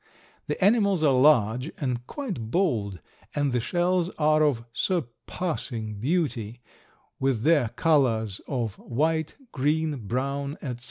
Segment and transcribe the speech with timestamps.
[0.47, 3.01] The animals are large and quite bold
[3.35, 6.59] and the shells are of surpassing beauty,
[7.19, 10.79] with their colors of white, green, brown, etc.